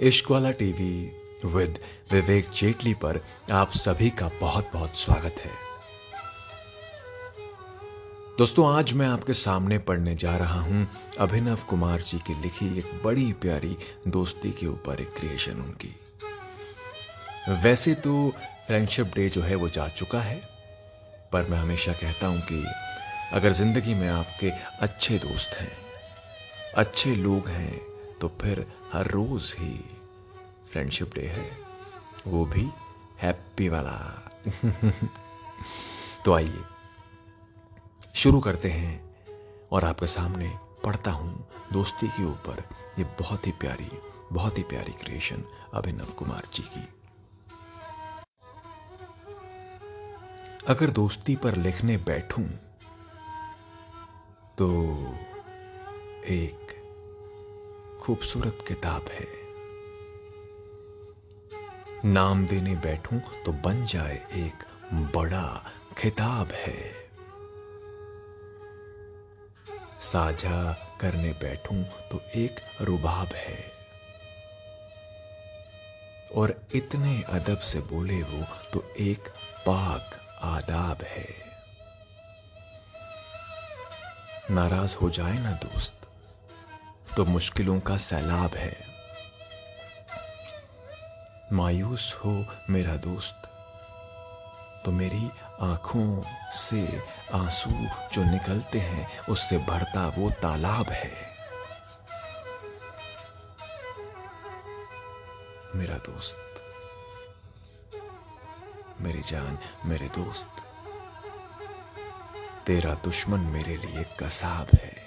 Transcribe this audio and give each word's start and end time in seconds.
इश्क 0.00 0.30
वाला 0.30 0.50
TV 0.50 0.92
with 1.44 1.78
Vivek 2.12 2.48
Jaitley 2.50 2.92
पर 2.94 3.20
आप 3.52 3.70
सभी 3.70 4.08
का 4.10 4.30
बहुत 4.40 4.70
बहुत 4.72 4.96
स्वागत 4.96 5.34
है। 5.38 5.50
दोस्तों, 8.38 8.76
आज 8.76 8.92
मैं 8.92 9.06
आपके 9.06 9.32
सामने 9.32 9.78
पढ़ने 9.78 10.14
जा 10.14 10.36
रहा 10.36 10.60
हूँ 10.60 10.86
अभिनव 11.18 11.58
कुमार 11.70 12.00
जी 12.00 12.18
की 12.18 12.34
लिखी 12.42 12.78
एक 12.78 13.00
बड़ी 13.04 13.32
प्यारी 13.32 13.76
दोस्ती 14.08 14.52
के 14.52 14.66
ऊपर 14.66 15.00
एक 15.00 15.12
क्रिएशन 15.16 15.60
उनकी। 15.60 15.94
वैसे 17.62 17.94
तो 17.94 18.32
फ्रेंडशिप 18.66 19.12
डे 19.14 19.28
जो 19.28 19.42
है 19.42 19.54
वो 19.54 19.68
जा 19.68 19.88
चुका 19.90 20.20
है, 20.20 20.40
पर 21.32 21.46
मैं 21.50 21.58
हमेशा 21.58 21.92
कहता 21.92 22.26
हूँ 22.26 22.40
कि 22.42 22.64
अगर 23.32 23.52
ज़िंदगी 23.52 23.94
में 23.94 24.08
आपके 24.08 24.50
अच्छे 24.80 25.18
दोस्त 25.18 25.60
हैं, 25.60 25.72
अच्छे 26.76 27.14
लोग 27.14 27.48
हैं 27.48 27.89
तो 28.20 28.28
फिर 28.28 28.72
हर 28.92 29.06
रोज 29.06 29.56
ही 29.58 29.96
फ्रेंडशिप 30.72 31.14
डे 31.14 31.26
है। 31.26 31.58
वो 32.26 32.46
भी 32.46 32.70
हैप्पी 33.18 33.68
वाला। 33.68 34.30
तो 36.24 36.32
आइए, 36.32 36.62
शुरू 38.14 38.40
करते 38.40 38.70
हैं 38.70 39.16
और 39.72 39.84
आपके 39.84 40.06
सामने 40.06 40.58
पढ़ता 40.84 41.10
हूँ 41.10 41.48
दोस्ती 41.72 42.08
के 42.08 42.24
ऊपर 42.24 42.68
ये 42.98 43.04
बहुत 43.04 43.46
ही 43.46 43.52
प्यारी, 43.52 43.90
बहुत 44.32 44.58
ही 44.58 44.62
प्यारी 44.62 44.92
क्रिएशन 44.92 45.44
अभिनव 45.74 46.04
कुमार 46.04 46.42
जी 46.54 46.62
की। 46.62 46.88
अगर 50.68 50.90
दोस्ती 50.90 51.36
पर 51.36 51.56
लिखने 51.56 51.96
बैठूं 51.96 52.46
तो 54.58 54.68
एक 56.24 56.79
खूबसूरत 58.00 58.58
किताब 58.68 59.08
है। 59.08 59.26
नाम 62.04 62.46
देने 62.46 62.74
बैठूं 62.74 63.20
तो 63.20 63.52
बन 63.52 63.84
जाए 63.84 64.26
एक 64.32 64.64
बड़ा 64.92 65.70
खिताब 65.98 66.52
है। 66.52 66.94
साझा 70.00 70.72
करने 71.00 71.32
बैठूं 71.32 71.82
तो 71.82 72.22
एक 72.34 72.56
रुबाब 72.80 73.28
है। 73.28 73.72
और 76.34 76.66
इतने 76.74 77.22
अदब 77.22 77.58
से 77.58 77.80
बोले 77.80 78.22
वो 78.22 78.46
तो 78.72 78.92
एक 78.98 79.28
पाक 79.66 80.38
आदाब 80.42 81.02
है। 81.02 81.28
नाराज़ 84.50 84.96
हो 84.96 85.10
जाए 85.10 85.38
ना 85.38 85.52
दोस्त 85.52 85.99
तो 87.20 87.24
मुश्किलों 87.24 87.78
का 87.80 87.96
सैलाब 87.96 88.54
है। 88.54 88.76
मायूस 91.52 92.14
हो 92.14 92.32
मेरा 92.70 92.94
दोस्त 92.96 93.42
तो 94.84 94.90
मेरी 94.90 95.28
आँखों 95.60 96.22
से 96.50 97.02
आँसू 97.34 97.70
जो 98.12 98.24
निकलते 98.24 98.78
हैं, 98.78 99.20
उससे 99.28 99.58
भरता 99.58 100.06
वो 100.08 100.30
तालाब 100.30 100.90
है। 100.90 101.12
मेरा 105.74 105.96
दोस्त, 105.98 106.40
मेरी 109.00 109.22
जान, 109.22 109.58
मेरे 109.84 110.08
दोस्त, 110.08 110.64
तेरा 112.66 112.94
दुश्मन 113.04 113.40
मेरे 113.50 113.76
लिए 113.76 114.04
कसाब 114.20 114.66
है। 114.74 114.99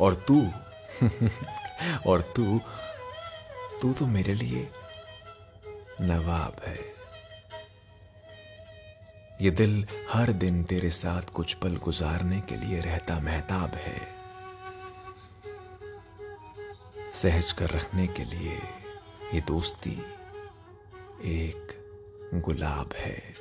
और 0.00 0.14
तू? 0.14 0.48
और 2.06 2.32
तू? 2.36 2.60
तू 3.82 3.92
तो 3.92 4.06
मेरे 4.06 4.34
लिए 4.34 4.70
नवाब 6.00 6.56
है। 6.66 6.90
ये 9.40 9.50
दिल 9.50 9.86
हर 10.10 10.32
दिन 10.32 10.64
तेरे 10.64 10.90
साथ 10.90 11.22
कुछ 11.22 11.54
पल 11.54 11.76
गुजारने 11.76 12.40
के 12.40 12.56
लिए 12.56 12.80
रहता 12.80 13.20
महताब 13.20 13.74
है। 13.74 14.00
सहज 17.12 17.52
कर 17.52 17.70
रखने 17.70 18.06
के 18.06 18.24
लिए 18.24 18.58
ये 19.34 19.40
दोस्ती 19.40 20.02
एक 21.24 21.80
गुलाब 22.34 22.90
है। 22.96 23.34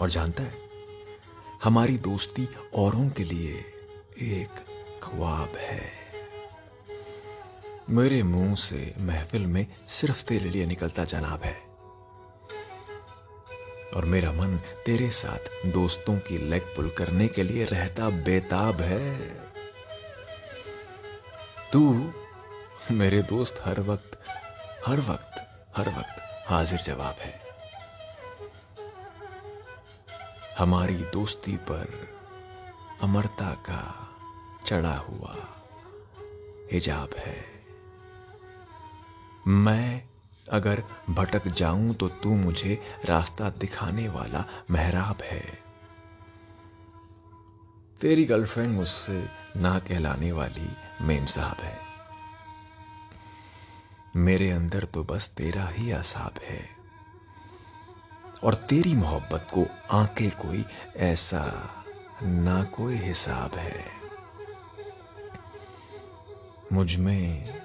और 0.00 0.10
जानता 0.10 0.42
है, 0.42 0.54
हमारी 1.64 1.98
दोस्ती 1.98 2.48
औरों 2.74 3.10
के 3.10 3.24
लिए 3.24 3.64
एक 4.18 4.71
ख्वाब 5.02 5.56
है। 5.56 5.90
मेरे 7.90 8.22
मुँह 8.22 8.54
से 8.54 8.94
महफिल 8.98 9.46
में 9.46 9.66
सिर्फ़ 9.88 10.24
तेरे 10.24 10.50
लिए 10.50 10.66
निकलता 10.66 11.04
जनाब 11.04 11.42
है। 11.42 11.72
और 13.96 14.04
मेरा 14.04 14.32
मन 14.32 14.56
तेरे 14.86 15.10
साथ 15.10 15.66
दोस्तों 15.66 16.18
की 16.18 16.38
लेग 16.38 16.62
पुल 16.62 16.90
करने 16.90 17.28
के 17.28 17.42
लिए 17.42 17.64
रहता 17.64 18.08
बेताब 18.08 18.80
है। 18.80 19.28
तू 21.72 22.12
मेरे 22.90 23.22
दोस्त 23.22 23.62
हर 23.64 23.80
वक्त 23.80 24.18
हर 24.86 25.00
वक्त 25.00 25.34
हर 25.76 25.88
वक्त 25.88 26.46
हाजिर 26.48 26.78
जवाब 26.78 27.16
है। 27.20 27.40
हमारी 30.58 30.94
दोस्ती 30.94 31.56
पर 31.56 32.08
अमरता 33.02 33.54
का 33.54 34.08
चढ़ा 34.66 34.96
हुआ 34.96 35.36
हिजाब 36.72 37.10
है। 37.18 37.44
मैं 39.46 40.08
अगर 40.50 40.84
भटक 41.10 41.48
जाऊँ 41.48 41.94
तो 41.94 42.08
तू 42.08 42.34
मुझे 42.34 42.82
रास्ता 43.04 43.50
दिखाने 43.50 44.08
वाला 44.08 44.44
महराब 44.70 45.22
है। 45.22 45.62
तेरी 48.00 48.24
गर्लफ्रेंड 48.24 48.76
मुझसे 48.76 49.28
ना 49.56 49.78
कहलाने 49.78 50.32
वाली 50.32 50.76
मेम 51.00 51.26
साहब 51.26 51.56
है। 51.60 51.78
मेरे 54.16 54.50
अंदर 54.50 54.84
तो 54.84 55.04
बस 55.04 55.28
तेरा 55.28 55.68
ही 55.68 55.90
असाब 55.90 56.40
है। 56.42 56.68
और 58.44 58.54
तेरी 58.54 58.94
मोहब्बत 58.94 59.48
को 59.54 59.66
आंके 59.90 60.30
कोई 60.30 60.64
ऐसा 60.96 61.70
ना 62.22 62.64
कोई 62.64 62.94
हिसाब 62.94 63.54
है। 63.54 64.01
मुझमें 66.72 67.60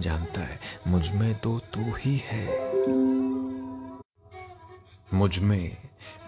जानता 0.00 0.40
है। 0.40 0.60
मुझमें 0.86 1.34
तो 1.34 1.58
तू 1.58 1.94
ही 1.94 2.16
है। 2.24 2.74
मुझमें 5.14 5.76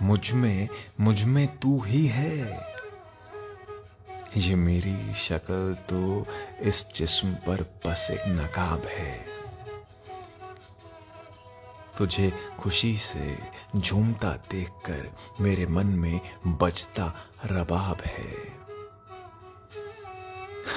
मुझमें 0.02 0.68
मुझमें 1.00 1.58
तू 1.58 1.80
ही 1.80 2.06
है। 2.06 2.60
ये 4.36 4.54
मेरी 4.54 5.14
शक्ल 5.14 5.74
तो 5.74 6.26
इस 6.60 6.86
जिस्म 6.94 7.32
पर 7.34 7.80
बस 7.86 8.08
एक 8.10 8.20
नकाब 8.28 8.82
है। 8.84 9.26
तुझे 11.98 12.32
खुशी 12.58 12.96
से 12.96 13.38
झूमता 13.76 14.32
देखकर 14.50 15.10
मेरे 15.40 15.66
मन 15.66 15.86
में 15.86 16.20
बजता 16.46 17.14
रबाब 17.46 18.00
है। 18.00 18.59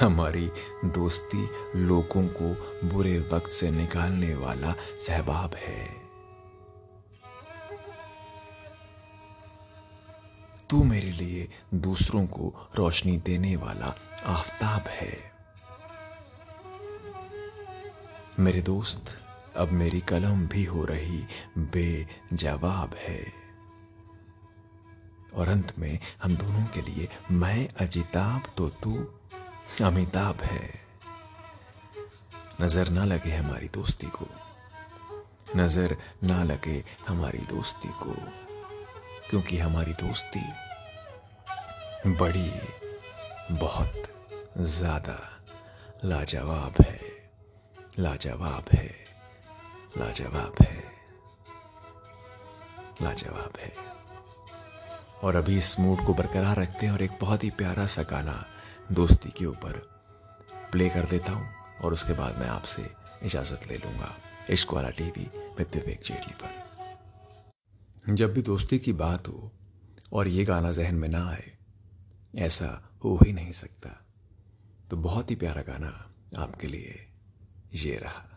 हमारी 0.00 0.50
दोस्ती 0.84 1.48
लोगों 1.76 2.28
को 2.28 2.54
बुरे 2.88 3.18
वक्त 3.18 3.50
से 3.50 3.70
निकालने 3.70 4.34
वाला 4.34 4.74
सहबाब 5.06 5.54
है। 5.54 6.04
तू 10.70 10.84
मेरे 10.84 11.10
लिए 11.10 11.48
दूसरों 11.74 12.26
को 12.26 12.70
रोशनी 12.74 13.16
देने 13.16 13.56
वाला 13.56 13.94
आफताब 14.26 14.84
है। 14.88 15.32
मेरे 18.38 18.62
दोस्त, 18.62 19.18
अब 19.56 19.68
मेरी 19.68 20.00
कलम 20.00 20.46
भी 20.46 20.64
हो 20.64 20.84
रही 20.84 21.24
बेजवाब 21.58 22.94
है। 22.94 23.32
और 25.34 25.48
अंत 25.48 25.78
में 25.78 25.98
हम 26.22 26.36
दोनों 26.36 26.64
के 26.64 26.82
लिए, 26.82 27.08
मैं 27.30 27.68
अजिताब 27.68 28.42
तो 28.56 28.68
तू 28.68 29.20
अमिताभ 29.82 30.40
है। 30.40 30.80
नज़र 32.60 32.88
ना 32.88 33.04
लगे 33.04 33.30
हमारी 33.30 33.68
दोस्ती 33.68 34.06
को। 34.06 34.26
नज़र 35.56 35.96
ना 36.24 36.42
लगे 36.42 36.84
हमारी 37.08 37.38
दोस्ती 37.38 37.88
को। 37.88 38.14
क्योंकि 39.30 39.58
हमारी 39.58 39.92
दोस्ती 39.92 40.52
बड़ी, 42.12 42.52
बहुत 43.54 44.02
ज़्यादा 44.58 45.40
लाजवाब 46.04 46.74
है। 46.82 47.00
लाजवाब 47.98 48.64
है। 48.72 49.04
लाजवाब 49.98 50.54
है। 50.62 50.84
लाजवाब 53.02 53.52
है। 53.60 53.74
और 55.22 55.36
अभी 55.36 55.56
इस 55.56 55.80
मूड 55.80 56.06
को 56.06 56.14
बरकरार 56.14 56.56
रखते 56.56 56.86
हैं 56.86 56.92
और 56.92 57.02
एक 57.02 57.18
बहुत 57.20 57.44
ही 57.44 57.50
प्यारा 57.50 57.86
सा 57.86 58.02
गाना 58.02 58.46
दोस्ती 58.92 59.30
के 59.30 59.46
ऊपर 59.46 59.72
प्ले 60.72 60.88
कर 60.88 61.04
देता 61.04 61.32
हूँ 61.32 61.48
और 61.82 61.92
उसके 61.92 62.12
बाद 62.12 62.38
मैं 62.38 62.46
आपसे 62.46 62.90
इजाज़त 63.22 63.60
ले 63.70 63.76
लूँगा 63.76 64.16
इश्क 64.50 64.72
वाला 64.72 64.90
टीवी 64.90 65.30
विद 65.58 65.66
विवेक 65.74 66.00
जेटली 66.04 66.34
पर। 66.34 68.14
जब 68.14 68.34
भी 68.34 68.42
दोस्ती 68.42 68.78
की 68.78 68.92
बात 68.92 69.28
हो 69.28 69.52
और 70.12 70.28
ये 70.28 70.44
गाना 70.44 70.72
जहन 70.72 70.94
में 70.94 71.08
ना 71.08 71.30
आए, 71.30 71.52
ऐसा 72.36 72.98
हो 73.04 73.18
ही 73.26 73.32
नहीं 73.32 73.52
सकता। 73.52 74.06
तो 74.90 74.96
बहुत 74.96 75.30
ही 75.30 75.36
प्यारा 75.36 75.62
गाना 75.62 76.10
आपके 76.38 76.66
लिए 76.66 77.06
ये 77.74 77.96
रहा। 77.96 78.33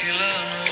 killer. 0.00 0.69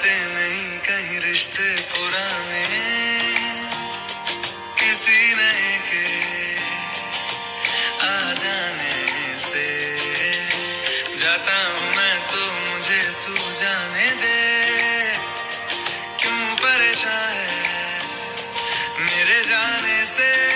जाते 0.00 0.16
नहीं, 0.16 0.78
कहीं 0.78 1.20
रिश्ते 1.20 1.76
पुराने। 1.80 2.64
किसी 4.78 5.34
नए 5.34 5.76
के 5.88 6.06
आ 8.06 8.32
जाने 8.32 9.38
से। 9.38 9.66
जाता 11.18 11.56
हूँ 11.66 11.96
मैं 11.96 12.16
तो 12.32 12.46
मुझे 12.52 13.02
तू 13.26 13.34
जाने 13.34 14.10
दे। 14.22 14.40
क्यों 16.18 16.56
परेशान 16.56 17.36
है 17.36 18.00
मेरे 19.00 19.44
जाने 19.44 20.04
से? 20.06 20.49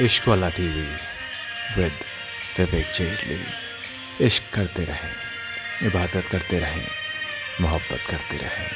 इश्क 0.00 0.28
वाला 0.28 0.48
टीवी 0.48 0.86
विद 1.76 1.92
विवेक 2.58 2.86
जेटली। 2.96 3.38
इश्क 4.26 4.42
करते 4.54 4.84
रहें, 4.84 5.14
इबादत 5.82 6.28
करते 6.32 6.58
रहें, 6.58 6.86
मोहब्बत 7.60 8.00
करते 8.10 8.36
रहें। 8.36 8.70